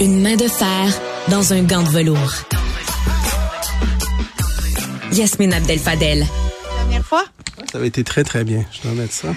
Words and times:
Une 0.00 0.22
main 0.22 0.36
de 0.36 0.46
fer 0.46 1.00
dans 1.28 1.52
un 1.52 1.62
gant 1.64 1.82
de 1.82 1.88
velours. 1.88 2.32
Yasmine 5.10 5.52
Abdel 5.52 5.80
Fadel. 5.80 6.24
Dernière 6.76 7.04
fois? 7.04 7.24
Ça 7.72 7.78
avait 7.78 7.88
été 7.88 8.04
très, 8.04 8.22
très 8.22 8.44
bien. 8.44 8.64
Je 8.70 8.82
dois 8.82 8.92
mettre 8.92 9.12
ça. 9.12 9.34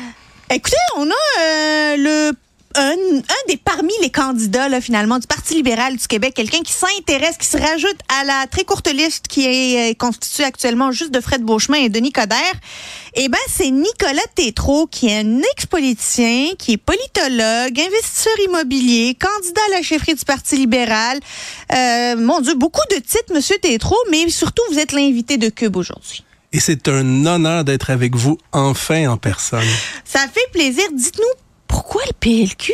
Écoutez, 0.52 0.76
on 0.98 1.10
a 1.10 1.42
euh, 1.42 1.96
le 1.98 2.32
un, 2.76 3.18
un, 3.18 3.48
des 3.48 3.58
parmi 3.58 3.94
les 4.02 4.10
candidats 4.10 4.70
là, 4.70 4.82
finalement 4.82 5.20
du 5.20 5.28
Parti 5.28 5.56
libéral 5.56 5.96
du 5.98 6.08
Québec, 6.08 6.34
quelqu'un 6.36 6.62
qui 6.62 6.74
s'intéresse, 6.74 7.38
qui 7.38 7.48
se 7.48 7.58
rajoute 7.58 7.98
à 8.10 8.24
la 8.24 8.48
très 8.48 8.64
courte 8.64 8.92
liste 8.92 9.28
qui 9.28 9.46
est 9.46 9.92
euh, 9.92 9.94
constituée 9.94 10.44
actuellement 10.44 10.92
juste 10.92 11.12
de 11.12 11.20
Fred 11.20 11.42
Beauchemin 11.42 11.80
et 11.80 11.90
Denis 11.90 12.12
Coderre. 12.12 12.56
Eh 13.16 13.28
ben, 13.30 13.38
c'est 13.50 13.70
Nicolas 13.70 14.22
Tétrault 14.36 14.88
qui 14.88 15.08
est 15.08 15.20
un 15.20 15.40
ex-politicien, 15.54 16.52
qui 16.58 16.74
est 16.74 16.78
politologue, 16.78 17.80
investisseur 17.80 18.40
immobilier, 18.48 19.18
candidat 19.20 19.62
à 19.70 19.78
la 19.78 19.82
chefferie 19.82 20.16
du 20.16 20.26
Parti 20.26 20.58
libéral. 20.58 21.20
Euh, 21.74 22.16
mon 22.16 22.40
Dieu, 22.42 22.56
beaucoup 22.56 22.82
de 22.92 22.96
titres, 22.96 23.34
Monsieur 23.34 23.58
Tétrault, 23.62 23.98
mais 24.10 24.30
surtout, 24.30 24.64
vous 24.72 24.80
êtes 24.80 24.92
l'invité 24.94 25.38
de 25.38 25.50
Cube 25.50 25.76
aujourd'hui. 25.76 26.24
Et 26.54 26.60
c'est 26.60 26.88
un 26.90 27.26
honneur 27.26 27.64
d'être 27.64 27.90
avec 27.90 28.16
vous 28.16 28.38
enfin 28.52 29.08
en 29.08 29.18
personne. 29.18 29.68
Ça 30.04 30.28
fait 30.34 30.50
plaisir. 30.52 30.84
Dites-nous 30.94 31.51
pourquoi 31.92 32.08
le 32.08 32.14
PLQ? 32.22 32.72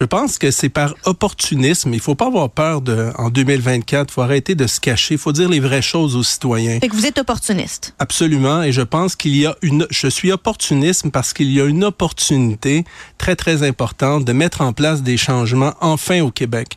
Je 0.00 0.06
pense 0.06 0.38
que 0.38 0.52
c'est 0.52 0.68
par 0.68 0.94
opportunisme. 1.06 1.92
Il 1.92 1.98
faut 1.98 2.14
pas 2.14 2.26
avoir 2.26 2.48
peur 2.50 2.82
de, 2.82 3.10
en 3.18 3.30
2024. 3.30 4.08
Il 4.08 4.14
faut 4.14 4.22
arrêter 4.22 4.54
de 4.54 4.68
se 4.68 4.78
cacher. 4.78 5.14
Il 5.14 5.18
faut 5.18 5.32
dire 5.32 5.48
les 5.48 5.58
vraies 5.58 5.82
choses 5.82 6.14
aux 6.14 6.22
citoyens. 6.22 6.78
Fait 6.78 6.86
que 6.86 6.94
vous 6.94 7.06
êtes 7.06 7.18
opportuniste. 7.18 7.94
Absolument. 7.98 8.62
Et 8.62 8.70
je 8.70 8.82
pense 8.82 9.16
qu'il 9.16 9.34
y 9.34 9.44
a 9.44 9.56
une, 9.62 9.88
je 9.90 10.06
suis 10.06 10.30
opportuniste 10.30 11.10
parce 11.10 11.32
qu'il 11.32 11.50
y 11.50 11.60
a 11.60 11.64
une 11.64 11.82
opportunité 11.82 12.84
très, 13.18 13.34
très 13.34 13.64
importante 13.64 14.24
de 14.24 14.32
mettre 14.32 14.60
en 14.60 14.72
place 14.72 15.02
des 15.02 15.16
changements 15.16 15.74
enfin 15.80 16.20
au 16.20 16.30
Québec. 16.30 16.76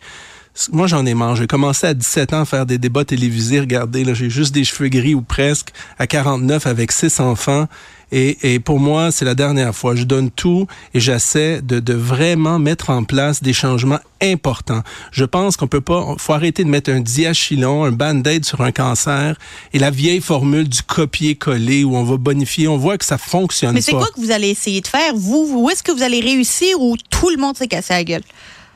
Moi, 0.72 0.88
j'en 0.88 1.06
ai 1.06 1.14
marre. 1.14 1.36
J'ai 1.36 1.46
commencé 1.46 1.86
à 1.86 1.94
17 1.94 2.34
ans 2.34 2.42
à 2.42 2.46
faire 2.46 2.66
des 2.66 2.80
débats 2.80 3.06
télévisés. 3.06 3.60
Regardez, 3.60 4.04
là, 4.04 4.16
j'ai 4.16 4.32
juste 4.32 4.54
des 4.54 4.64
cheveux 4.64 4.90
gris 4.90 5.14
ou 5.14 5.22
presque. 5.22 5.70
À 6.00 6.08
49, 6.08 6.66
avec 6.66 6.92
six 6.92 7.20
enfants. 7.20 7.68
Et, 8.12 8.54
et 8.54 8.60
pour 8.60 8.80
moi, 8.80 9.12
c'est 9.12 9.26
la 9.26 9.36
dernière 9.36 9.76
fois. 9.76 9.96
Je 9.96 10.04
donne 10.04 10.32
tout 10.32 10.68
et 10.94 11.00
j'essaie 11.00 11.62
de, 11.62 11.80
de 11.80 11.94
vraiment 11.94 12.60
mettre 12.60 12.90
en 12.90 13.04
place 13.04 13.42
des 13.42 13.54
changements 13.54 14.00
importants. 14.22 14.82
Je 15.12 15.26
pense 15.26 15.58
qu'on 15.58 15.68
peut 15.68 15.82
pas, 15.82 16.16
faut 16.18 16.34
arrêter 16.34 16.64
de 16.64 16.70
mettre 16.70 16.92
un 16.92 17.00
diachylon, 17.00 17.86
un 17.86 17.92
band-aid 17.92 18.46
sur 18.46 18.62
un 18.62 18.72
cancer 18.72 19.36
et 19.74 19.80
la 19.80 19.92
vieille 19.92 20.22
formule 20.22 20.68
du 20.68 20.84
copier-coller 20.84 21.84
où 21.84 21.96
on 21.96 22.04
va 22.04 22.18
bonifier. 22.18 22.68
On 22.68 22.78
voit 22.78 22.98
que 22.98 23.06
ça 23.06 23.18
fonctionne 23.18 23.74
Mais 23.74 23.82
c'est 23.82 23.94
quoi 23.94 24.10
que 24.14 24.20
vous 24.20 24.32
allez 24.32 24.50
essayer 24.50 24.82
de 24.82 24.88
faire? 24.88 25.14
Vous, 25.16 25.50
où 25.56 25.70
est-ce 25.70 25.84
que 25.84 25.92
vous 25.92 26.04
allez 26.04 26.20
réussir 26.20 26.80
ou 26.80 26.98
tout 27.10 27.30
le 27.30 27.38
monde 27.38 27.58
s'est 27.58 27.68
cassé 27.68 27.94
la 27.94 28.04
gueule? 28.04 28.24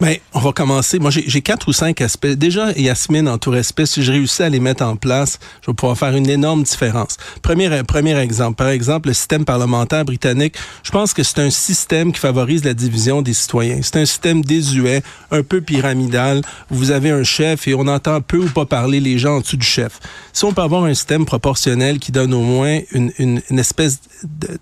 Ben, 0.01 0.17
on 0.33 0.39
va 0.39 0.51
commencer. 0.51 0.99
Moi, 0.99 1.09
j'ai 1.09 1.41
quatre 1.41 1.69
ou 1.69 1.73
cinq 1.73 2.01
aspects. 2.01 2.27
Déjà, 2.27 2.73
Yasmine, 2.73 3.29
en 3.29 3.37
tout 3.37 3.51
respect, 3.51 3.85
si 3.85 4.03
je 4.03 4.11
réussis 4.11 4.43
à 4.43 4.49
les 4.49 4.59
mettre 4.59 4.83
en 4.83 4.97
place, 4.97 5.39
je 5.61 5.71
vais 5.71 5.73
pouvoir 5.73 5.97
faire 5.97 6.13
une 6.13 6.29
énorme 6.29 6.63
différence. 6.63 7.15
Premier, 7.41 7.81
premier 7.83 8.17
exemple. 8.19 8.57
Par 8.57 8.67
exemple, 8.67 9.07
le 9.07 9.13
système 9.13 9.45
parlementaire 9.45 10.03
britannique. 10.03 10.55
Je 10.83 10.91
pense 10.91 11.13
que 11.13 11.23
c'est 11.23 11.39
un 11.39 11.49
système 11.49 12.11
qui 12.11 12.19
favorise 12.19 12.65
la 12.65 12.73
division 12.73 13.21
des 13.21 13.33
citoyens. 13.33 13.79
C'est 13.83 13.95
un 13.95 14.05
système 14.05 14.43
désuet, 14.43 15.01
un 15.31 15.43
peu 15.43 15.61
pyramidal. 15.61 16.41
Vous 16.69 16.91
avez 16.91 17.11
un 17.11 17.23
chef 17.23 17.65
et 17.69 17.73
on 17.73 17.87
entend 17.87 18.19
peu 18.19 18.39
ou 18.39 18.49
pas 18.49 18.65
parler 18.65 18.99
les 18.99 19.17
gens 19.17 19.37
en 19.37 19.39
dessous 19.39 19.57
du 19.57 19.65
chef. 19.65 20.01
Si 20.33 20.43
on 20.43 20.51
peut 20.51 20.61
avoir 20.61 20.83
un 20.83 20.93
système 20.93 21.25
proportionnel 21.25 21.99
qui 21.99 22.11
donne 22.11 22.33
au 22.33 22.41
moins 22.41 22.81
une, 22.91 23.13
une, 23.17 23.41
une 23.49 23.59
espèce 23.59 24.01
de, 24.23 24.47
de 24.47 24.59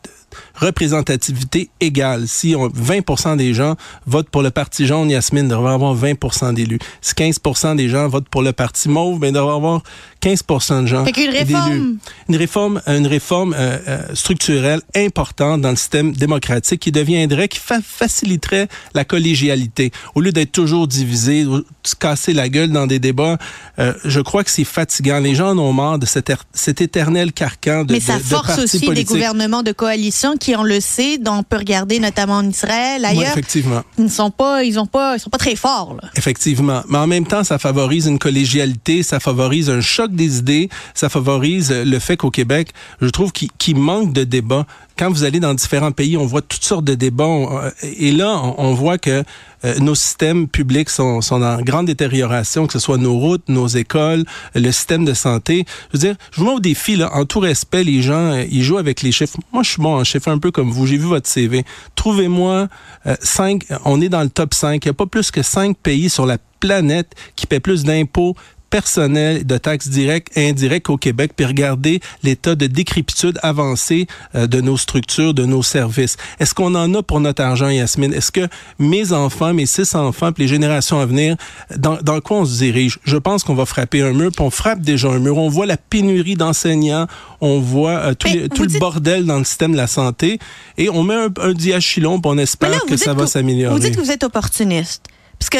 représentativité 0.55 1.69
égale. 1.79 2.27
Si 2.27 2.55
on, 2.55 2.67
20% 2.67 3.37
des 3.37 3.53
gens 3.53 3.75
votent 4.05 4.29
pour 4.29 4.41
le 4.41 4.51
Parti 4.51 4.85
jaune, 4.85 5.09
Yasmine 5.09 5.47
devrait 5.47 5.73
avoir 5.73 5.95
20% 5.95 6.53
d'élus. 6.53 6.79
Si 7.01 7.13
15% 7.13 7.75
des 7.75 7.89
gens 7.89 8.07
votent 8.07 8.29
pour 8.29 8.41
le 8.41 8.53
Parti 8.53 8.89
mauve, 8.89 9.19
ben, 9.19 9.33
devrait 9.33 9.55
avoir 9.55 9.81
15% 10.23 10.83
de 10.83 10.87
gens. 10.87 11.03
Fait 11.03 11.11
qu'une 11.11 11.31
réforme. 11.31 11.97
Une 12.29 12.35
réforme, 12.37 12.81
une 12.87 13.07
réforme 13.07 13.53
euh, 13.57 13.77
euh, 13.87 13.99
structurelle 14.13 14.81
importante 14.95 15.59
dans 15.59 15.71
le 15.71 15.75
système 15.75 16.13
démocratique 16.13 16.79
qui 16.79 16.91
deviendrait, 16.93 17.49
qui 17.49 17.59
fa 17.59 17.81
faciliterait 17.81 18.69
la 18.93 19.03
collégialité. 19.03 19.91
Au 20.15 20.21
lieu 20.21 20.31
d'être 20.31 20.53
toujours 20.53 20.87
divisé, 20.87 21.45
se 21.83 21.95
casser 21.95 22.31
la 22.31 22.47
gueule 22.47 22.71
dans 22.71 22.87
des 22.87 22.99
débats, 22.99 23.37
euh, 23.79 23.93
je 24.05 24.21
crois 24.21 24.45
que 24.45 24.51
c'est 24.51 24.63
fatigant. 24.63 25.19
Les 25.19 25.35
gens 25.35 25.49
en 25.49 25.57
ont 25.57 25.73
marre 25.73 25.99
de 25.99 26.05
cet, 26.05 26.31
cet 26.53 26.79
éternel 26.79 27.33
carcan 27.33 27.83
de 27.83 27.91
Mais 27.91 27.99
ça 27.99 28.17
de, 28.17 28.23
force 28.23 28.57
de 28.57 28.63
aussi 28.63 28.79
politiques. 28.79 29.07
des 29.07 29.13
gouvernements 29.13 29.63
de 29.63 29.73
coalition 29.73 30.37
qui, 30.37 30.55
on 30.55 30.63
le 30.63 30.79
sait, 30.79 31.17
dont 31.17 31.39
on 31.39 31.43
peut 31.43 31.57
regarder 31.57 31.99
notamment 31.99 32.37
en 32.37 32.47
Israël, 32.47 33.03
ailleurs. 33.03 33.23
Oui, 33.23 33.27
effectivement. 33.29 33.83
Ils 33.97 34.05
ne 34.05 34.09
sont 34.09 34.31
pas, 34.31 34.63
ils 34.63 34.79
ont 34.79 34.85
pas, 34.85 35.17
ils 35.17 35.19
sont 35.19 35.29
pas 35.29 35.37
très 35.37 35.57
forts, 35.57 35.97
là. 36.01 36.09
Effectivement. 36.15 36.81
Mais 36.87 36.99
en 36.99 37.07
même 37.07 37.27
temps, 37.27 37.43
ça 37.43 37.59
favorise 37.59 38.05
une 38.05 38.19
collégialité, 38.19 39.03
ça 39.03 39.19
favorise 39.19 39.69
un 39.69 39.81
choc 39.81 40.12
des 40.15 40.39
idées, 40.39 40.69
ça 40.93 41.09
favorise 41.09 41.71
le 41.71 41.99
fait 41.99 42.17
qu'au 42.17 42.31
Québec, 42.31 42.69
je 43.01 43.09
trouve 43.09 43.31
qu'il 43.31 43.49
qu 43.57 43.73
manque 43.73 44.13
de 44.13 44.23
débat. 44.23 44.65
Quand 44.97 45.09
vous 45.09 45.23
allez 45.23 45.39
dans 45.39 45.53
différents 45.53 45.91
pays, 45.91 46.17
on 46.17 46.25
voit 46.25 46.41
toutes 46.41 46.63
sortes 46.63 46.85
de 46.85 46.93
débats. 46.93 47.25
On, 47.25 47.61
et 47.81 48.11
là, 48.11 48.39
on, 48.57 48.73
voit 48.73 48.99
que 48.99 49.23
euh, 49.65 49.79
nos 49.79 49.95
systèmes 49.95 50.47
publics 50.47 50.89
sont, 50.89 51.21
sont 51.21 51.41
en 51.41 51.61
grande 51.61 51.87
détérioration, 51.87 52.67
que 52.67 52.73
ce 52.73 52.79
soit 52.79 52.99
nos 52.99 53.17
routes, 53.17 53.49
nos 53.49 53.67
écoles, 53.67 54.23
le 54.53 54.71
système 54.71 55.03
de 55.03 55.13
santé. 55.13 55.65
Je 55.91 55.97
veux 55.97 55.99
dire, 56.07 56.15
je 56.31 56.39
vous 56.39 56.45
mets 56.45 56.53
au 56.53 56.59
défi, 56.59 56.95
là, 56.95 57.09
en 57.15 57.25
tout 57.25 57.39
respect, 57.39 57.83
les 57.83 58.03
gens, 58.03 58.33
euh, 58.33 58.43
ils 58.51 58.63
jouent 58.63 58.77
avec 58.77 59.01
les 59.01 59.11
chiffres. 59.11 59.37
Moi, 59.51 59.63
je 59.63 59.71
suis 59.71 59.81
bon 59.81 59.95
en 59.95 60.03
chiffres, 60.03 60.29
un 60.29 60.37
peu 60.37 60.51
comme 60.51 60.69
vous. 60.69 60.85
J'ai 60.85 60.97
vu 60.97 61.07
votre 61.07 61.27
CV. 61.27 61.65
Trouvez-moi 61.95 62.67
euh, 63.07 63.15
cinq, 63.19 63.65
on 63.85 63.99
est 63.99 64.09
dans 64.09 64.21
le 64.21 64.29
top 64.29 64.53
5. 64.53 64.85
Il 64.85 64.87
n'y 64.87 64.91
a 64.91 64.93
pas 64.93 65.07
plus 65.07 65.31
que 65.31 65.41
cinq 65.41 65.75
pays 65.77 66.09
sur 66.09 66.27
la 66.27 66.37
planète 66.59 67.13
qui 67.35 67.47
paient 67.47 67.59
plus 67.59 67.83
d'impôts 67.83 68.35
personnel 68.73 69.45
de 69.45 69.57
taxes 69.59 69.87
directes 69.87 70.35
et 70.35 70.49
indirectes 70.49 70.89
au 70.89 70.97
Québec, 70.97 71.33
puis 71.35 71.45
regarder 71.45 71.99
l'état 72.23 72.55
de 72.55 72.65
décrépitude 72.65 73.37
avancée 73.43 74.07
euh, 74.33 74.47
de 74.47 74.61
nos 74.61 74.77
structures, 74.77 75.35
de 75.35 75.45
nos 75.45 75.61
services. 75.61 76.17
Est-ce 76.39 76.55
qu'on 76.55 76.73
en 76.73 76.91
a 76.95 77.03
pour 77.03 77.19
notre 77.19 77.43
argent, 77.43 77.69
Yasmine? 77.69 78.11
Est-ce 78.15 78.31
que 78.31 78.47
mes 78.79 79.13
enfants, 79.13 79.53
mes 79.53 79.67
six 79.67 79.93
enfants, 79.93 80.31
puis 80.31 80.45
les 80.45 80.47
générations 80.47 80.99
à 80.99 81.05
venir, 81.05 81.35
dans, 81.77 81.97
dans 81.97 82.19
quoi 82.19 82.37
on 82.37 82.45
se 82.45 82.57
dirige? 82.57 82.97
Je 83.03 83.17
pense 83.17 83.43
qu'on 83.43 83.53
va 83.53 83.67
frapper 83.67 84.01
un 84.01 84.11
mur, 84.11 84.31
puis 84.35 84.43
on 84.43 84.49
frappe 84.49 84.81
déjà 84.81 85.09
un 85.09 85.19
mur. 85.19 85.37
On 85.37 85.49
voit 85.49 85.67
la 85.67 85.77
pénurie 85.77 86.33
d'enseignants, 86.33 87.05
on 87.41 87.59
voit 87.59 87.97
euh, 87.97 88.13
tout, 88.15 88.27
les, 88.27 88.49
tout 88.49 88.63
le 88.63 88.79
bordel 88.79 89.27
dans 89.27 89.37
le 89.37 89.43
système 89.43 89.73
de 89.73 89.77
la 89.77 89.85
santé, 89.85 90.39
et 90.79 90.89
on 90.89 91.03
met 91.03 91.13
un, 91.13 91.29
un 91.41 91.53
diachylon, 91.53 92.19
puis 92.19 92.31
on 92.33 92.39
espère 92.39 92.71
là, 92.71 92.79
que 92.87 92.97
ça 92.97 93.13
va 93.13 93.27
s'améliorer. 93.27 93.71
Vous 93.71 93.79
dites 93.79 93.95
que 93.95 94.01
vous 94.01 94.09
êtes 94.09 94.23
opportuniste. 94.23 95.03
Parce 95.37 95.51
que 95.51 95.59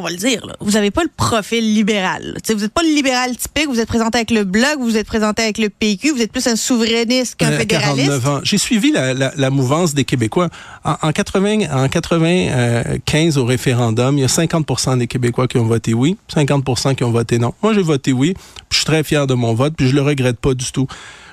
on 0.00 0.02
va 0.02 0.10
le 0.10 0.16
dire, 0.16 0.44
là, 0.46 0.54
vous 0.60 0.72
n'avez 0.72 0.90
pas 0.90 1.02
le 1.02 1.10
profil 1.16 1.74
libéral. 1.74 2.36
T'sais, 2.42 2.54
vous 2.54 2.60
n'êtes 2.62 2.72
pas 2.72 2.82
le 2.82 2.88
libéral 2.94 3.36
typique, 3.36 3.68
vous 3.68 3.78
êtes 3.80 3.88
présenté 3.88 4.18
avec 4.18 4.30
le 4.30 4.44
Bloc, 4.44 4.78
vous 4.80 4.96
êtes 4.96 5.06
présenté 5.06 5.42
avec 5.42 5.58
le 5.58 5.68
PQ, 5.68 6.10
vous 6.12 6.22
êtes 6.22 6.32
plus 6.32 6.46
un 6.46 6.56
souverainiste 6.56 7.36
qu'un 7.36 7.52
Euh, 7.52 7.58
fédéraliste. 7.58 8.08
49 8.08 8.26
ans. 8.28 8.40
J'ai 8.42 8.58
suivi 8.58 8.90
la, 8.92 9.14
la, 9.14 9.32
la 9.36 9.50
mouvance 9.50 9.94
des 9.94 10.04
Québécois. 10.04 10.48
En, 10.84 10.96
en 11.02 11.12
80, 11.12 11.58
en 11.72 11.88
95 11.88 13.38
au 13.38 13.44
référendum, 13.44 14.16
il 14.18 14.22
y 14.22 14.24
a 14.24 14.28
50% 14.28 14.98
des 14.98 15.06
Québécois 15.06 15.46
qui 15.48 15.58
ont 15.58 15.66
voté 15.66 15.94
oui, 15.94 16.16
50% 16.34 16.94
qui 16.94 17.04
ont 17.04 17.10
voté 17.10 17.38
non. 17.38 17.52
Moi, 17.62 17.74
j'ai 17.74 17.82
voté 17.82 18.12
oui, 18.12 18.34
puis 18.34 18.42
je 18.70 18.76
suis 18.78 18.84
très 18.86 19.02
fier 19.04 19.26
de 19.26 19.34
mon 19.34 19.54
vote, 19.54 19.74
puis 19.76 19.88
je 19.88 19.94
le 19.94 20.02
regrette 20.02 20.38
pas 20.38 20.54
du 20.54 20.70
tout. 20.72 20.86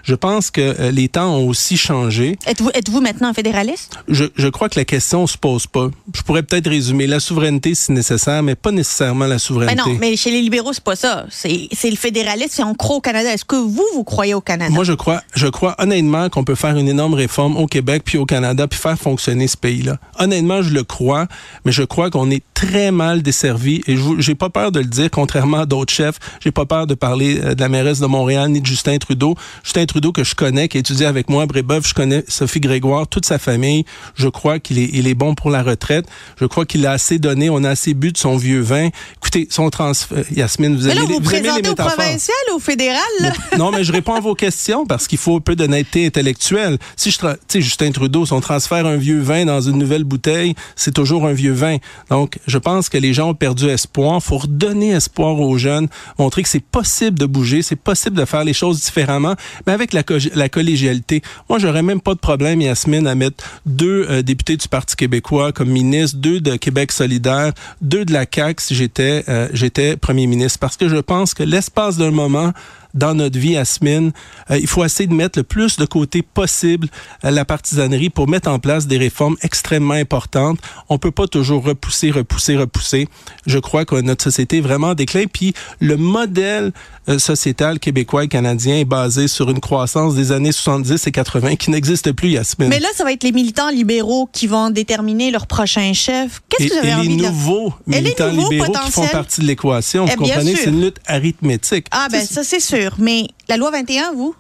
Je 0.08 0.16
pense 0.16 0.52
que 0.52 0.62
euh, 0.62 0.90
les 0.90 1.10
temps 1.10 1.36
ont 1.36 1.50
aussi 1.50 1.76
changé. 1.76 2.40
Êtes-vous 2.46 2.70
êtes-vous 2.74 3.02
maintenant 3.02 3.28
un 3.28 3.34
fédéraliste? 3.34 4.00
Je, 4.08 4.24
je 4.38 4.48
crois 4.48 4.70
que 4.70 4.80
la 4.80 4.86
question 4.86 5.28
se 5.28 5.38
pose 5.38 5.68
pas. 5.68 5.90
Je 6.16 6.22
pourrais 6.22 6.44
peut-être 6.44 6.70
résumer 6.70 7.08
la 7.08 7.20
souveraineté 7.20 7.76
si 7.76 7.92
nécessaire, 7.92 8.42
mais 8.42 8.56
pas 8.56 8.72
nécessairement 8.72 9.26
la 9.26 9.32
Ben 9.32 9.40
souveraineté. 9.40 9.76
non, 9.76 9.98
mais 10.00 10.16
chez 10.16 10.32
les 10.32 10.42
libéraux, 10.42 10.72
c'est 10.72 10.84
pas 10.84 10.96
ça. 10.96 11.26
C'est 11.30 11.68
le 11.90 11.98
fédéraliste, 11.98 12.52
c'est 12.54 12.64
on 12.64 12.74
croit 12.74 12.96
au 12.96 13.02
Canada. 13.02 13.34
Est-ce 13.34 13.44
que 13.44 13.58
vous, 13.58 13.86
vous 13.96 14.06
croyez 14.06 14.34
au 14.34 14.40
Canada? 14.40 14.74
Moi, 14.74 14.86
je 14.86 14.94
crois, 14.94 15.22
je 15.36 15.48
crois 15.48 15.76
honnêtement 15.78 16.30
qu'on 16.30 16.46
peut 16.46 16.56
faire 16.56 16.78
une 16.78 16.88
énorme 16.88 17.14
réforme 17.14 17.58
au 17.58 17.68
Québec 17.68 18.04
puis 18.06 18.18
au 18.18 18.26
Canada 18.26 18.66
puis 18.66 18.80
faire 18.80 18.98
fonctionner 18.98 19.50
ce 19.50 19.58
pays-là. 19.58 19.98
Honnêtement, 20.20 20.62
je 20.62 20.74
le 20.74 20.86
crois, 20.86 21.28
mais 21.66 21.74
je 21.74 21.84
crois 21.84 22.10
qu'on 22.10 22.32
est 22.32 22.44
très 22.54 22.92
mal 22.92 23.22
desservi 23.22 23.84
et 23.88 23.98
j'ai 24.20 24.36
pas 24.36 24.50
peur 24.50 24.72
de 24.72 24.80
le 24.80 24.86
dire, 24.86 25.10
contrairement 25.12 25.60
à 25.60 25.66
d'autres 25.66 25.94
chefs. 25.94 26.18
J'ai 26.40 26.52
pas 26.52 26.66
peur 26.66 26.88
de 26.88 26.94
parler 26.94 27.42
euh, 27.44 27.56
de 27.56 27.60
la 27.60 27.68
mairesse 27.68 28.00
de 28.00 28.06
Montréal 28.06 28.50
ni 28.52 28.62
de 28.62 28.66
Justin 28.66 28.98
Trudeau. 29.00 29.36
Justin 29.66 29.86
Trudeau 29.86 29.97
que 30.12 30.24
je 30.24 30.36
connais, 30.36 30.68
qui 30.68 30.78
a 30.78 30.80
étudié 30.80 31.06
avec 31.06 31.30
moi 31.30 31.44
à 31.44 31.46
Brébeuf, 31.46 31.88
je 31.88 31.94
connais 31.94 32.24
Sophie 32.28 32.60
Grégoire, 32.60 33.08
toute 33.08 33.26
sa 33.26 33.40
famille. 33.40 33.86
Je 34.16 34.28
crois 34.28 34.60
qu'il 34.60 34.80
est, 34.80 34.90
il 34.94 35.08
est 35.08 35.14
bon 35.14 35.36
pour 35.36 35.50
la 35.50 35.64
retraite. 35.64 36.06
Je 36.40 36.46
crois 36.46 36.66
qu'il 36.66 36.86
a 36.86 36.92
assez 36.92 37.20
donné, 37.20 37.50
on 37.50 37.64
a 37.64 37.70
assez 37.70 37.94
bu 37.94 38.12
de 38.12 38.18
son 38.18 38.38
vieux 38.38 38.62
vin. 38.62 38.90
Écoutez, 39.18 39.48
son 39.50 39.70
transfert, 39.70 40.24
Yasmine, 40.32 40.78
vous 40.78 40.88
mais 40.88 40.96
là, 40.96 41.02
vous 41.02 41.08
vous 41.08 41.14
aimez 41.14 41.20
les 41.20 41.42
présentez 41.42 41.68
au 41.68 41.72
métaphores. 41.72 41.96
provincial 41.96 42.36
ou 42.52 42.56
au 42.56 42.60
fédéral? 42.60 43.02
là? 43.20 43.32
non, 43.58 43.72
mais 43.72 43.84
je 43.84 43.92
réponds 43.92 44.16
à 44.16 44.20
vos 44.20 44.36
questions 44.36 44.86
parce 44.86 45.08
qu'il 45.08 45.18
faut 45.18 45.38
un 45.38 45.42
peu 45.42 45.56
d'honnêteté 45.56 46.06
intellectuelle. 46.06 46.78
Si 46.96 47.12
je, 47.12 47.18
tu 47.18 47.26
sais, 47.48 47.62
Justin 47.62 47.92
Trudeau, 47.92 48.26
si 48.26 48.34
on 48.34 48.42
transfère 48.42 48.86
un 48.86 48.98
vieux 48.98 49.20
vin 49.20 49.46
dans 49.46 49.62
une 49.62 49.78
nouvelle 49.78 50.04
bouteille, 50.04 50.56
c'est 50.76 50.94
toujours 50.94 51.28
un 51.28 51.34
vieux 51.34 51.54
vin. 51.54 51.78
Donc, 52.10 52.40
je 52.48 52.58
pense 52.58 52.90
que 52.90 52.98
les 52.98 53.14
gens 53.14 53.30
ont 53.30 53.36
perdu 53.36 53.68
espoir. 53.68 54.22
Faut 54.22 54.38
redonner 54.38 54.92
espoir 54.92 55.40
aux 55.40 55.58
jeunes, 55.58 55.88
montrer 56.18 56.44
que 56.44 56.50
c'est 56.50 56.64
possible 56.64 57.18
de 57.18 57.26
bouger, 57.26 57.62
c'est 57.62 57.76
possible 57.76 58.16
de 58.16 58.26
faire 58.26 58.44
les 58.44 58.54
choses 58.54 58.82
différemment, 58.82 59.36
mais 59.66 59.74
avec 59.74 59.87
la, 59.94 60.04
la 60.36 60.50
collégialité. 60.50 61.22
Moi, 61.50 61.60
j'aurais 61.60 61.84
même 61.84 62.02
pas 62.02 62.14
de 62.14 62.20
problème, 62.20 62.62
Yasmine, 62.62 63.08
à 63.08 63.16
mettre 63.16 63.44
deux 63.66 64.06
euh, 64.10 64.22
députés 64.22 64.58
du 64.58 64.68
Parti 64.68 64.96
québécois 64.96 65.52
comme 65.52 65.70
ministre, 65.70 66.18
deux 66.18 66.40
de 66.40 66.56
Québec 66.56 66.92
solidaire, 66.92 67.54
deux 67.82 68.06
de 68.06 68.14
la 68.14 68.26
CAQ 68.32 68.62
si 68.64 68.76
j'étais 68.76 69.24
euh, 69.30 69.48
j'étais 69.54 69.98
premier 69.98 70.28
ministre. 70.28 70.60
Parce 70.60 70.78
que 70.78 70.90
je 70.90 70.98
pense 70.98 71.34
que 71.34 71.44
l'espace 71.44 71.98
d'un 71.98 72.12
moment, 72.12 72.54
dans 72.98 73.14
notre 73.14 73.38
vie, 73.40 73.56
Asmine. 73.58 74.12
Euh, 74.52 74.58
il 74.58 74.68
faut 74.68 74.84
essayer 74.84 75.08
de 75.08 75.14
mettre 75.14 75.40
le 75.40 75.44
plus 75.44 75.78
de 75.78 75.86
côté 75.86 76.22
possible 76.22 76.88
à 77.24 77.32
la 77.32 77.46
partisanerie 77.46 78.10
pour 78.10 78.28
mettre 78.28 78.50
en 78.50 78.60
place 78.60 78.88
des 78.88 78.98
réformes 78.98 79.38
extrêmement 79.42 79.94
importantes. 79.94 80.60
On 80.90 80.98
peut 80.98 81.12
pas 81.12 81.28
toujours 81.28 81.64
repousser, 81.64 82.12
repousser, 82.12 82.58
repousser. 82.58 83.08
Je 83.46 83.60
crois 83.60 83.86
que 83.86 83.96
notre 83.96 84.24
société 84.24 84.58
est 84.58 84.62
vraiment 84.62 84.88
en 84.90 84.94
déclin. 84.96 85.26
Puis 85.32 85.54
le 85.80 85.96
modèle 85.98 86.72
euh, 87.10 87.20
sociétal 87.20 87.80
québécois 87.80 88.26
et 88.26 88.28
canadien 88.28 88.76
est 88.78 88.86
basé 88.86 89.28
sur 89.28 89.50
une 89.50 89.60
croissance 89.60 90.16
des 90.16 90.32
années 90.32 90.52
70 90.52 91.08
et 91.08 91.12
80 91.12 91.56
qui 91.56 91.72
n'existe 91.72 92.12
plus, 92.12 92.30
Yasmine. 92.32 92.68
Mais 92.70 92.80
là, 92.80 92.90
ça 92.96 93.04
va 93.04 93.14
être 93.14 93.24
les 93.24 93.32
militants 93.32 93.70
libéraux 93.70 94.30
qui 94.32 94.48
vont 94.48 94.70
déterminer 94.70 95.32
leur 95.32 95.48
prochain 95.48 95.94
chef. 95.94 96.42
Qu'est-ce 96.50 96.70
que 96.70 96.74
vous 96.74 96.80
avez 96.80 96.90
et 96.90 96.94
envie 96.96 97.10
les 97.10 97.18
de 97.18 97.22
nouveaux 97.28 97.74
militants 97.86 98.30
libéraux 98.30 98.74
qui 98.86 98.92
font 98.92 99.08
partie 99.08 99.42
de 99.42 99.46
l'équation. 99.46 100.06
Vous 100.06 100.12
Eh, 100.14 100.18
comprenez, 100.18 100.56
c'est 100.56 100.70
une 100.70 100.82
lutte 100.82 100.98
arithmétique. 101.06 101.88
Ah, 101.92 102.08
ben 102.12 102.26
ça, 102.26 102.44
c'est 102.44 102.60
sûr. 102.60 102.87
Mais 102.98 103.28
la 103.50 103.58
loi 103.58 103.72
21, 103.72 104.14
vous, 104.14 104.36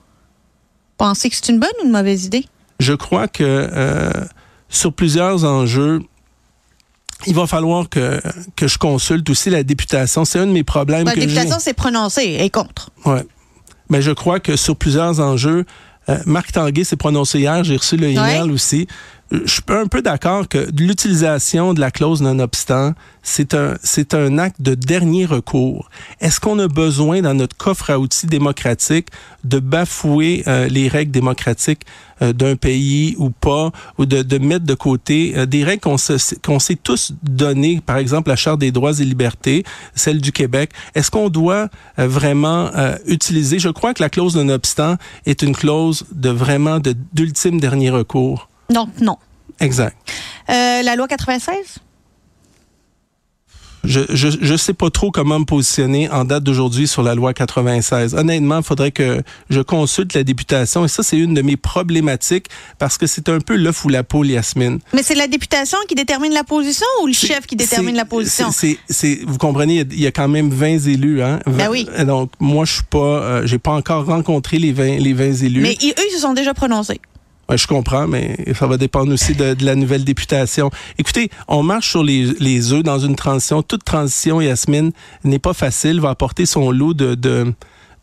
pensez 0.97 1.29
que 1.29 1.35
c'est 1.35 1.49
une 1.49 1.59
bonne 1.59 1.69
ou 1.81 1.85
une 1.85 1.91
mauvaise 1.91 2.25
idée? 2.25 2.45
je 2.79 2.93
crois 2.93 3.27
que 3.27 3.43
euh, 3.43 4.11
sur 4.69 4.93
plusieurs 4.93 5.43
enjeux, 5.45 5.99
il 7.25 7.33
va 7.33 7.47
falloir 7.47 7.89
que, 7.89 8.21
que 8.55 8.67
je 8.67 8.77
consulte 8.77 9.27
aussi 9.31 9.49
la 9.49 9.63
députation. 9.63 10.25
C'est 10.25 10.37
un 10.37 10.45
de 10.45 10.51
mes 10.51 10.63
problèmes 10.63 10.99
Ben, 11.03 11.11
La 11.11 11.15
que 11.15 11.19
députation 11.21 11.57
s'est 11.59 11.73
prononcée 11.73 12.37
et 12.39 12.49
contre. 12.51 12.91
Ouais. 13.05 13.25
Mais 13.89 14.03
je 14.03 14.11
crois 14.11 14.39
que 14.39 14.55
sur 14.55 14.75
plusieurs 14.75 15.19
enjeux, 15.19 15.65
euh, 16.09 16.19
Marc 16.27 16.51
Tanguay 16.51 16.83
s'est 16.83 16.97
prononcé 16.97 17.39
hier, 17.39 17.63
j'ai 17.63 17.77
reçu 17.77 17.97
le 17.97 18.09
email 18.09 18.43
Ouais. 18.43 18.51
aussi. 18.51 18.87
Je 19.29 19.45
suis 19.45 19.61
un 19.67 19.87
peu 19.87 20.01
d'accord 20.01 20.47
que 20.47 20.69
l'utilisation 20.79 21.73
de 21.73 21.81
la 21.81 21.91
clause 21.91 22.21
non-obstant, 22.21 22.93
c'est 23.23 23.53
un, 23.53 23.73
c'est 23.83 24.13
un 24.13 24.37
acte 24.37 24.61
de 24.61 24.73
dernier 24.73 25.25
recours. 25.25 25.89
Est-ce 26.21 26.39
qu'on 26.39 26.57
a 26.59 26.69
besoin 26.69 27.21
dans 27.21 27.33
notre 27.33 27.57
coffre 27.57 27.89
à 27.89 27.99
outils 27.99 28.27
démocratique 28.27 29.09
de 29.43 29.59
bafouer 29.59 30.43
euh, 30.47 30.69
les 30.69 30.87
règles 30.87 31.11
démocratiques 31.11 31.81
euh, 32.21 32.31
d'un 32.31 32.55
pays 32.55 33.15
ou 33.17 33.29
pas, 33.29 33.71
ou 33.97 34.05
de, 34.05 34.21
de 34.21 34.37
mettre 34.37 34.65
de 34.65 34.73
côté 34.75 35.33
euh, 35.35 35.45
des 35.45 35.65
règles 35.65 35.81
qu'on 35.81 35.97
se- 35.97 36.35
qu'on 36.41 36.59
s'est 36.59 36.77
tous 36.81 37.11
données, 37.21 37.81
par 37.85 37.97
exemple 37.97 38.29
la 38.29 38.37
Charte 38.37 38.59
des 38.59 38.71
droits 38.71 38.97
et 38.97 39.03
libertés, 39.03 39.65
celle 39.93 40.21
du 40.21 40.31
Québec? 40.31 40.71
Est-ce 40.95 41.11
qu'on 41.11 41.27
doit 41.27 41.67
euh, 41.99 42.07
vraiment 42.07 42.69
euh, 42.77 42.95
utiliser, 43.05 43.59
je 43.59 43.69
crois 43.69 43.93
que 43.93 44.01
la 44.01 44.09
clause 44.09 44.37
non-obstant 44.37 44.95
est 45.25 45.41
une 45.41 45.53
clause 45.53 46.05
de 46.13 46.29
vraiment 46.29 46.79
de- 46.79 46.95
d'ultime 47.11 47.59
dernier 47.59 47.89
recours. 47.89 48.47
Donc, 48.69 48.89
non. 49.01 49.17
Exact. 49.59 49.95
Euh, 50.49 50.81
la 50.81 50.95
loi 50.95 51.07
96? 51.07 51.79
Je, 53.83 54.01
je 54.09 54.27
je 54.41 54.57
sais 54.57 54.73
pas 54.73 54.89
trop 54.89 55.11
comment 55.11 55.39
me 55.39 55.45
positionner 55.45 56.09
en 56.09 56.25
date 56.25 56.43
d'aujourd'hui 56.43 56.89
sur 56.89 57.03
la 57.03 57.15
loi 57.15 57.33
96. 57.33 58.15
Honnêtement, 58.15 58.57
il 58.57 58.63
faudrait 58.63 58.91
que 58.91 59.21
je 59.49 59.61
consulte 59.61 60.13
la 60.13 60.25
députation 60.25 60.83
et 60.83 60.89
ça 60.89 61.03
c'est 61.03 61.17
une 61.17 61.33
de 61.33 61.41
mes 61.41 61.55
problématiques 61.55 62.47
parce 62.79 62.97
que 62.97 63.07
c'est 63.07 63.29
un 63.29 63.39
peu 63.39 63.55
l'œuf 63.55 63.85
ou 63.85 63.89
la 63.89 64.03
poule 64.03 64.27
Yasmine. 64.27 64.79
Mais 64.93 65.03
c'est 65.03 65.15
la 65.15 65.27
députation 65.27 65.77
qui 65.87 65.95
détermine 65.95 66.33
la 66.33 66.43
position 66.43 66.87
ou 67.01 67.07
le 67.07 67.13
chef 67.13 67.45
qui 67.47 67.55
détermine 67.55 67.95
la 67.95 68.03
position? 68.03 68.49
c'est- 68.51 69.23
vous 69.25 69.37
comprenez, 69.37 69.75
il 69.75 69.77
y 69.77 69.81
a- 69.81 69.85
il 69.91 70.01
y, 70.01 70.07
a 70.07 70.11
quand 70.11 70.27
même 70.27 70.49
20 70.49 70.85
élus. 70.87 71.21
Hein? 71.21 71.39
Ben 71.45 71.69
oui. 71.69 71.87
Donc, 72.05 72.31
moi, 72.41 72.65
je 72.65 72.73
suis 72.73 72.83
pas, 72.83 72.97
euh, 72.97 73.45
j'ai 73.47 73.59
pas 73.59 73.71
encore 73.71 74.05
rencontré 74.05 74.57
les 74.59 74.73
20, 74.73 74.97
les 74.99 75.13
20 75.13 75.31
élus. 75.43 75.61
Mais 75.61 75.77
ils- 75.79 75.91
eux, 75.91 76.03
ils 76.09 76.13
se 76.13 76.19
sont 76.19 76.33
déjà 76.33 76.53
prononcés. 76.53 76.99
Ouais, 77.49 77.57
je 77.57 77.65
comprends, 77.65 78.07
mais 78.07 78.35
ça 78.57 78.67
va 78.67 78.77
dépendre 78.77 79.13
aussi 79.13 79.33
de, 79.33 79.53
de 79.53 79.65
la 79.65 79.75
nouvelle 79.75 80.03
députation. 80.03 80.69
Écoutez, 80.97 81.29
on 81.47 81.63
marche 81.63 81.89
sur 81.91 82.03
les, 82.03 82.25
les 82.39 82.73
œufs 82.73 82.83
dans 82.83 82.99
une 82.99 83.15
transition. 83.15 83.63
Toute 83.63 83.85
transition, 83.85 84.41
Yasmine, 84.41 84.91
n'est 85.23 85.39
pas 85.39 85.53
facile, 85.53 86.01
va 86.01 86.09
apporter 86.09 86.45
son 86.45 86.71
lot 86.71 86.93
de, 86.93 87.15
de, 87.15 87.53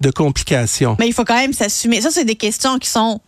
de 0.00 0.11
complications. 0.11 0.96
Mais 0.99 1.08
il 1.08 1.12
faut 1.12 1.25
quand 1.25 1.37
même 1.37 1.52
s'assumer. 1.52 2.00
Ça, 2.00 2.11
c'est 2.11 2.25
des 2.25 2.37
questions 2.37 2.79
qui 2.79 2.88
sont 2.88 3.20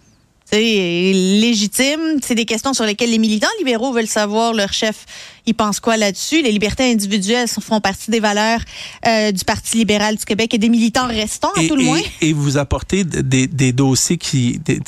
tu 0.50 0.56
sais, 0.58 1.12
légitimes. 1.14 2.18
C'est 2.22 2.34
des 2.34 2.44
questions 2.44 2.72
sur 2.74 2.84
lesquelles 2.84 3.10
les 3.10 3.18
militants 3.18 3.48
libéraux 3.58 3.92
veulent 3.92 4.06
savoir 4.06 4.52
leur 4.52 4.72
chef, 4.72 5.04
il 5.46 5.54
pense 5.54 5.80
quoi 5.80 5.96
là-dessus? 5.96 6.42
Les 6.42 6.52
libertés 6.52 6.90
individuelles 6.90 7.48
font 7.48 7.80
partie 7.80 8.10
des 8.10 8.20
valeurs 8.20 8.60
euh, 9.06 9.32
du 9.32 9.44
Parti 9.44 9.78
libéral 9.78 10.16
du 10.16 10.24
Québec 10.24 10.54
et 10.54 10.58
des 10.58 10.68
militants 10.68 11.06
restants, 11.08 11.52
à 11.56 11.62
et, 11.62 11.68
tout 11.68 11.76
le 11.76 11.82
et- 11.82 11.86
moins. 11.86 12.00
et 12.20 12.32
vous 12.32 12.58
apportez 12.58 13.04
des, 13.04 13.46
des 13.46 13.72
dossiers 13.72 14.18
qui, 14.18 14.58
des- 14.64 14.80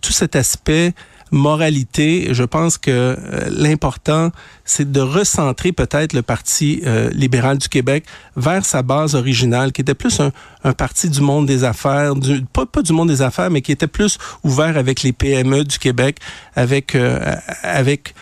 tout 0.00 0.12
cet 0.12 0.36
aspect 0.36 0.92
moralité, 1.30 2.28
je 2.32 2.44
pense 2.44 2.78
que 2.78 2.90
euh, 2.90 3.16
l'important, 3.50 4.30
c'est 4.64 4.90
de 4.90 5.00
recentrer 5.00 5.72
peut-être 5.72 6.12
le 6.12 6.22
Parti 6.22 6.82
euh, 6.86 7.10
libéral 7.10 7.58
du 7.58 7.68
Québec 7.68 8.04
vers 8.36 8.64
sa 8.64 8.82
base 8.82 9.14
originale, 9.14 9.72
qui 9.72 9.80
était 9.80 9.94
plus 9.94 10.20
un, 10.20 10.72
parti 10.72 11.08
du 11.08 11.20
monde 11.20 11.46
des 11.46 11.64
affaires, 11.64 12.14
du, 12.14 12.42
pas, 12.42 12.66
pas 12.66 12.82
du 12.82 12.92
monde 12.92 13.08
des 13.08 13.22
affaires, 13.22 13.50
mais 13.50 13.62
qui 13.62 13.72
était 13.72 13.86
plus 13.86 14.18
ouvert 14.42 14.76
avec 14.76 15.02
les 15.02 15.12
PME 15.12 15.64
du 15.64 15.78
Québec, 15.78 16.18
avec, 16.54 16.94
euh, 16.94 17.36
avec 17.62 18.14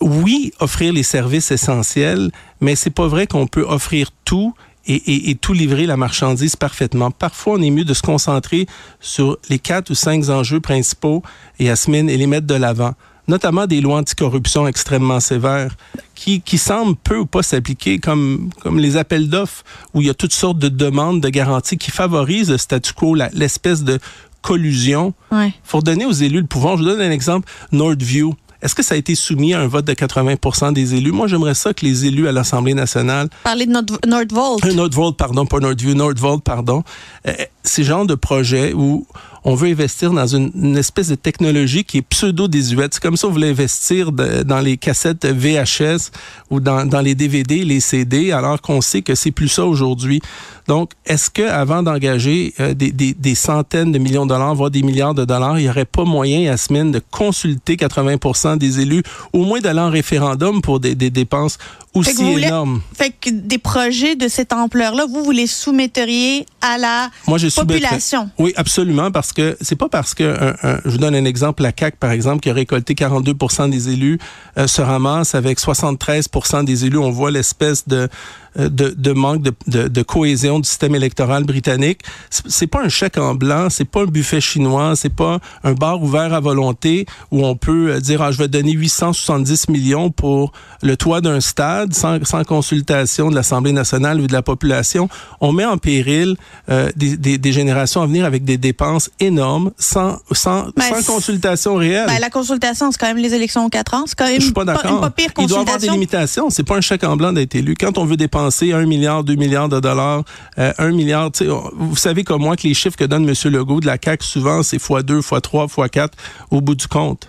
oui, 0.00 0.52
offrir 0.60 0.92
les 0.92 1.02
services 1.02 1.50
essentiels, 1.50 2.30
mais 2.60 2.76
c'est 2.76 2.90
pas 2.90 3.06
vrai 3.06 3.26
qu'on 3.26 3.46
peut 3.46 3.64
offrir 3.66 4.10
tout 4.24 4.54
et, 4.86 4.94
et- 4.94 5.30
et 5.30 5.34
tout 5.34 5.52
livrer 5.52 5.86
la 5.86 5.96
marchandise 5.96 6.56
parfaitement. 6.56 7.10
Parfois, 7.10 7.54
on 7.58 7.62
est 7.62 7.70
mieux 7.70 7.84
de 7.84 7.94
se 7.94 8.02
concentrer 8.02 8.66
sur 9.00 9.38
les 9.48 9.58
quatre 9.58 9.90
ou 9.90 9.94
cinq 9.94 10.28
enjeux 10.28 10.60
principaux, 10.60 11.22
et 11.58 11.64
Yasmine, 11.66 12.08
et 12.08 12.16
les 12.16 12.26
mettre 12.26 12.46
de 12.46 12.54
l'avant. 12.54 12.94
Notamment 13.28 13.66
des 13.66 13.80
lois 13.80 13.98
anticorruption 13.98 14.68
extrêmement 14.68 15.18
sévères 15.18 15.74
qui, 16.14 16.40
qui 16.40 16.58
semblent 16.58 16.94
peu 17.02 17.18
ou 17.18 17.26
pas 17.26 17.42
s'appliquer, 17.42 17.98
comme, 17.98 18.50
comme 18.62 18.78
les 18.78 18.96
appels 18.96 19.28
d'offres 19.28 19.64
où 19.94 20.00
il 20.00 20.06
y 20.06 20.10
a 20.10 20.14
toutes 20.14 20.32
sortes 20.32 20.60
de 20.60 20.68
demandes 20.68 21.20
de 21.20 21.28
garanties 21.28 21.76
qui 21.76 21.90
favorisent 21.90 22.50
le 22.52 22.56
statu 22.58 22.92
quo, 22.92 23.16
l'espèce 23.32 23.82
de 23.82 23.98
collusion 24.42 25.12
Ouais. 25.32 25.52
faut 25.64 25.80
donner 25.82 26.06
aux 26.06 26.12
élus 26.12 26.40
le 26.42 26.46
pouvoir. 26.46 26.76
Je 26.76 26.84
vous 26.84 26.88
donne 26.88 27.00
un 27.00 27.10
exemple. 27.10 27.50
Nordview. 27.72 28.34
Est-ce 28.66 28.74
que 28.74 28.82
ça 28.82 28.96
a 28.96 28.98
été 28.98 29.14
soumis 29.14 29.54
à 29.54 29.60
un 29.60 29.68
vote 29.68 29.84
de 29.84 29.92
80% 29.92 30.72
des 30.72 30.96
élus? 30.96 31.12
Moi, 31.12 31.28
j'aimerais 31.28 31.54
ça 31.54 31.72
que 31.72 31.86
les 31.86 32.06
élus 32.06 32.26
à 32.26 32.32
l'Assemblée 32.32 32.74
nationale, 32.74 33.28
Parler 33.44 33.64
de 33.64 33.70
notre 33.70 33.96
Nordvolt. 34.04 34.64
un 34.64 34.72
Nordvolt, 34.72 35.16
pardon, 35.16 35.46
pas 35.46 35.60
Nordview, 35.60 35.94
Nordvolt, 35.94 36.42
pardon, 36.42 36.82
euh, 37.28 37.32
ces 37.62 37.84
genres 37.84 38.06
de 38.06 38.16
projets 38.16 38.72
où 38.72 39.06
on 39.48 39.54
veut 39.54 39.68
investir 39.68 40.10
dans 40.10 40.26
une, 40.26 40.76
espèce 40.76 41.08
de 41.08 41.14
technologie 41.14 41.84
qui 41.84 41.98
est 41.98 42.02
pseudo-désuète. 42.02 42.94
C'est 42.94 43.02
comme 43.02 43.16
ça 43.16 43.28
on 43.28 43.30
voulait 43.30 43.50
investir 43.50 44.10
dans 44.10 44.58
les 44.58 44.76
cassettes 44.76 45.24
VHS 45.24 46.10
ou 46.50 46.58
dans, 46.58 47.00
les 47.00 47.14
DVD, 47.14 47.64
les 47.64 47.78
CD, 47.78 48.32
alors 48.32 48.60
qu'on 48.60 48.80
sait 48.80 49.02
que 49.02 49.14
c'est 49.14 49.30
plus 49.30 49.48
ça 49.48 49.64
aujourd'hui. 49.64 50.20
Donc, 50.66 50.90
est-ce 51.06 51.30
que 51.30 51.42
avant 51.42 51.84
d'engager 51.84 52.54
euh, 52.58 52.74
des, 52.74 53.34
centaines 53.36 53.92
de 53.92 53.98
millions 53.98 54.26
de 54.26 54.30
dollars, 54.30 54.52
voire 54.56 54.70
des 54.72 54.82
milliards 54.82 55.14
de 55.14 55.24
dollars, 55.24 55.60
il 55.60 55.62
n'y 55.62 55.70
aurait 55.70 55.84
pas 55.84 56.02
moyen, 56.02 56.40
Yasmine, 56.40 56.90
de 56.90 57.00
consulter 57.12 57.76
80% 57.76 58.58
des 58.58 58.80
élus, 58.80 59.04
au 59.32 59.44
moins 59.44 59.60
d'aller 59.60 59.78
en 59.78 59.90
référendum 59.90 60.60
pour 60.60 60.80
des, 60.80 60.96
dépenses 60.96 61.58
aussi 61.96 62.12
vous 62.14 62.32
voulez- 62.32 62.46
énormes? 62.46 62.80
Fait 62.96 63.10
que 63.10 63.30
des 63.30 63.58
projets 63.58 64.16
de 64.16 64.28
cette 64.28 64.52
ampleur-là, 64.52 65.06
vous, 65.08 65.24
vous 65.24 65.30
les 65.30 65.46
soumetteriez 65.46 66.46
à 66.60 66.78
la 66.78 67.10
Moi, 67.26 67.38
je 67.38 67.48
population. 67.48 68.30
Oui, 68.38 68.52
absolument, 68.56 69.10
parce 69.10 69.32
que 69.32 69.56
c'est 69.60 69.76
pas 69.76 69.88
parce 69.88 70.14
que, 70.14 70.24
un- 70.24 70.56
un- 70.74 70.80
je 70.84 70.90
vous 70.90 70.98
donne 70.98 71.14
un 71.14 71.24
exemple, 71.24 71.62
la 71.62 71.72
CAC 71.72 71.96
par 71.96 72.10
exemple, 72.10 72.40
qui 72.40 72.50
a 72.50 72.54
récolté 72.54 72.94
42% 72.94 73.68
des 73.68 73.88
élus, 73.90 74.18
euh, 74.58 74.66
se 74.66 74.82
ramasse 74.82 75.34
avec 75.34 75.58
73% 75.60 76.62
des 76.64 76.84
élus. 76.86 76.98
On 76.98 77.10
voit 77.10 77.30
l'espèce 77.30 77.86
de, 77.88 78.08
de, 78.56 78.90
de 78.96 79.12
manque 79.12 79.42
de, 79.42 79.52
de, 79.66 79.88
de 79.88 80.02
cohésion 80.02 80.58
du 80.60 80.68
système 80.68 80.94
électoral 80.94 81.44
britannique. 81.44 82.00
C'est 82.30 82.66
pas 82.66 82.82
un 82.82 82.88
chèque 82.88 83.18
en 83.18 83.34
blanc, 83.34 83.68
c'est 83.70 83.84
pas 83.84 84.02
un 84.02 84.06
buffet 84.06 84.40
chinois, 84.40 84.94
c'est 84.96 85.14
pas 85.14 85.38
un 85.64 85.72
bar 85.74 86.02
ouvert 86.02 86.32
à 86.34 86.40
volonté 86.40 87.06
où 87.30 87.44
on 87.46 87.56
peut 87.56 87.92
euh, 87.92 88.00
dire, 88.00 88.22
ah, 88.22 88.30
je 88.32 88.38
vais 88.38 88.48
donner 88.48 88.72
870 88.72 89.68
millions 89.68 90.10
pour 90.10 90.52
le 90.82 90.96
toit 90.96 91.20
d'un 91.20 91.40
stade 91.40 91.94
sans, 91.94 92.24
sans 92.24 92.44
consultation 92.44 93.30
de 93.30 93.34
l'Assemblée 93.34 93.72
nationale 93.72 94.20
ou 94.20 94.26
de 94.26 94.32
la 94.32 94.42
population. 94.42 95.08
On 95.40 95.52
met 95.52 95.64
en 95.64 95.76
péril 95.78 96.36
euh, 96.70 96.90
des, 96.96 97.16
des, 97.16 97.38
des 97.38 97.52
générations 97.52 98.00
à 98.02 98.06
venir 98.06 98.24
avec 98.24 98.44
des 98.44 98.56
dépenses 98.58 99.10
énormes 99.20 99.70
sans, 99.78 100.18
sans, 100.32 100.66
Ben, 100.76 100.94
sans 101.02 101.14
consultation 101.14 101.76
réelle. 101.76 102.06
Ben, 102.06 102.18
la 102.20 102.30
consultation, 102.30 102.90
c'est 102.90 102.98
quand 102.98 103.06
même 103.08 103.16
les 103.18 103.34
élections 103.34 103.64
aux 103.66 103.68
quatre 103.68 103.94
ans. 103.94 104.04
C'est 104.06 104.16
quand 104.16 104.26
même 104.26 104.36
Je 104.40 104.44
suis 104.46 104.52
pas 104.52 104.64
pas- 104.64 104.80
une 104.88 105.00
pas 105.00 105.10
pire 105.10 105.30
Il 105.38 105.46
doit 105.46 105.58
y 105.58 105.60
avoir 105.60 105.64
des 105.64 105.88
consultation. 105.88 105.92
limitations. 105.92 106.50
C'est 106.50 106.62
pas 106.64 106.76
un 106.76 106.80
chèque 106.80 107.04
en 107.04 107.16
blanc 107.16 107.32
d'être 107.32 107.54
élu. 107.54 107.74
Quand 107.78 107.98
on 107.98 108.04
veut 108.04 108.16
dépenser 108.16 108.45
un 108.72 108.86
milliard, 108.86 109.24
deux 109.24 109.34
milliards 109.36 109.68
de 109.68 109.80
dollars, 109.80 110.22
euh, 110.58 110.72
un 110.78 110.90
milliard, 110.92 111.30
tu 111.32 111.44
sais, 111.44 111.50
on- 111.50 111.70
vous 111.74 111.96
savez 111.96 112.24
comme 112.24 112.42
moi 112.42 112.56
que 112.56 112.66
les 112.66 112.74
chiffres 112.74 112.96
que 112.96 113.04
donne 113.04 113.28
M. 113.28 113.34
Legault 113.52 113.80
de 113.80 113.86
la 113.86 113.96
CAQ, 114.02 114.24
souvent, 114.24 114.62
c'est 114.62 114.78
x2, 114.78 115.20
x3, 115.20 115.66
x4 115.68 116.10
au 116.50 116.60
bout 116.60 116.74
du 116.74 116.86
compte. 116.88 117.28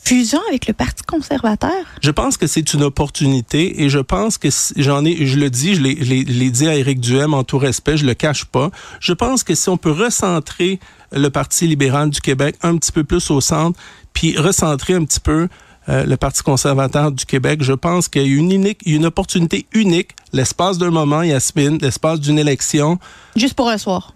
fusion 0.00 0.40
avec 0.48 0.66
le 0.66 0.72
Parti 0.72 1.02
conservateur? 1.02 1.70
Je 2.00 2.10
pense 2.10 2.38
que 2.38 2.46
c'est 2.46 2.72
une 2.72 2.82
opportunité 2.82 3.82
et 3.82 3.90
je 3.90 3.98
pense 3.98 4.38
que 4.38 4.48
j'en 4.76 5.04
ai, 5.04 5.26
je 5.26 5.38
le 5.38 5.50
dis, 5.50 5.74
je 5.74 5.82
l'ai 5.82 6.50
dit 6.50 6.66
à 6.66 6.76
Éric 6.76 7.00
Duhem 7.00 7.34
en 7.34 7.44
tout 7.44 7.58
respect, 7.58 7.98
je 7.98 8.06
le 8.06 8.14
cache 8.14 8.46
pas. 8.46 8.70
Je 9.00 9.12
pense 9.12 9.42
que 9.44 9.54
si 9.54 9.68
on 9.68 9.76
peut 9.76 9.90
recentrer 9.90 10.80
le 11.12 11.28
Parti 11.28 11.66
libéral 11.66 12.08
du 12.08 12.22
Québec 12.22 12.56
un 12.62 12.78
petit 12.78 12.92
peu 12.92 13.04
plus 13.04 13.30
au 13.30 13.42
centre, 13.42 13.78
puis 14.14 14.38
recentrer 14.38 14.94
un 14.94 15.04
petit 15.04 15.20
peu 15.20 15.48
euh, 15.88 16.04
le 16.04 16.16
Parti 16.16 16.42
conservateur 16.42 17.12
du 17.12 17.24
Québec, 17.24 17.62
je 17.62 17.72
pense 17.72 18.08
qu'il 18.08 18.22
y 18.22 18.24
a 18.24 18.28
une, 18.28 18.52
unique, 18.52 18.80
une 18.84 19.06
opportunité 19.06 19.66
unique, 19.72 20.10
l'espace 20.32 20.78
d'un 20.78 20.90
moment, 20.90 21.22
Yasmine, 21.22 21.78
l'espace 21.80 22.20
d'une 22.20 22.38
élection. 22.38 22.98
Juste 23.36 23.54
pour 23.54 23.68
un 23.68 23.78
soir 23.78 24.14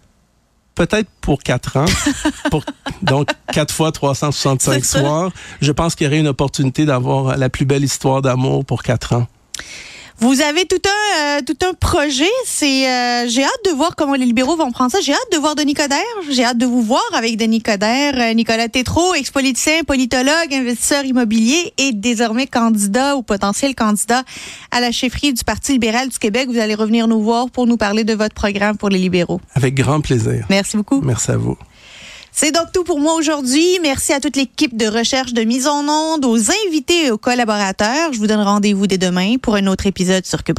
peut-être 0.74 1.08
pour 1.20 1.42
quatre 1.42 1.76
ans, 1.76 1.84
pour, 2.50 2.64
donc 3.02 3.28
quatre 3.52 3.74
fois 3.74 3.92
365 3.92 4.84
soirs. 4.84 5.30
Je 5.60 5.72
pense 5.72 5.94
qu'il 5.94 6.06
y 6.06 6.08
aurait 6.08 6.20
une 6.20 6.28
opportunité 6.28 6.86
d'avoir 6.86 7.36
la 7.36 7.50
plus 7.50 7.66
belle 7.66 7.84
histoire 7.84 8.22
d'amour 8.22 8.64
pour 8.64 8.82
quatre 8.82 9.14
ans. 9.14 9.26
Vous 10.22 10.40
avez 10.40 10.66
tout 10.66 10.76
un 10.76 11.38
euh, 11.38 11.40
tout 11.44 11.56
un 11.68 11.74
projet. 11.74 12.30
C'est 12.46 12.88
euh, 12.88 13.26
j'ai 13.26 13.42
hâte 13.42 13.64
de 13.64 13.72
voir 13.72 13.96
comment 13.96 14.14
les 14.14 14.24
libéraux 14.24 14.54
vont 14.54 14.70
prendre 14.70 14.92
ça. 14.92 15.00
J'ai 15.00 15.12
hâte 15.12 15.32
de 15.32 15.36
voir 15.36 15.56
Denis 15.56 15.74
Coderre. 15.74 15.98
J'ai 16.30 16.44
hâte 16.44 16.58
de 16.58 16.64
vous 16.64 16.80
voir 16.80 17.02
avec 17.12 17.36
Denis 17.36 17.60
Coderre, 17.60 18.14
euh, 18.16 18.32
Nicolas 18.32 18.68
Tétrault, 18.68 19.14
ex-politicien, 19.14 19.82
politologue, 19.84 20.52
investisseur 20.52 21.04
immobilier 21.04 21.74
et 21.76 21.92
désormais 21.92 22.46
candidat 22.46 23.16
ou 23.16 23.24
potentiel 23.24 23.74
candidat 23.74 24.22
à 24.70 24.80
la 24.80 24.92
chefferie 24.92 25.32
du 25.32 25.42
Parti 25.42 25.72
libéral 25.72 26.08
du 26.08 26.18
Québec. 26.20 26.46
Vous 26.48 26.58
allez 26.58 26.76
revenir 26.76 27.08
nous 27.08 27.20
voir 27.20 27.50
pour 27.50 27.66
nous 27.66 27.76
parler 27.76 28.04
de 28.04 28.14
votre 28.14 28.36
programme 28.36 28.76
pour 28.76 28.90
les 28.90 28.98
libéraux. 29.00 29.40
Avec 29.56 29.74
grand 29.74 30.00
plaisir. 30.00 30.46
Merci 30.48 30.76
beaucoup. 30.76 31.00
Merci 31.00 31.32
à 31.32 31.36
vous. 31.36 31.56
C'est 32.34 32.50
donc 32.50 32.72
tout 32.72 32.82
pour 32.82 32.98
moi 32.98 33.14
aujourd'hui. 33.14 33.78
Merci 33.82 34.14
à 34.14 34.20
toute 34.20 34.36
l'équipe 34.36 34.76
de 34.76 34.86
recherche 34.86 35.34
de 35.34 35.42
mise 35.42 35.68
en 35.68 35.86
onde, 35.86 36.24
aux 36.24 36.38
invités 36.66 37.06
et 37.06 37.10
aux 37.10 37.18
collaborateurs. 37.18 38.12
Je 38.12 38.18
vous 38.18 38.26
donne 38.26 38.40
rendez-vous 38.40 38.86
dès 38.86 38.98
demain 38.98 39.36
pour 39.36 39.54
un 39.54 39.66
autre 39.66 39.86
épisode 39.86 40.24
sur 40.24 40.42
Cube. 40.42 40.58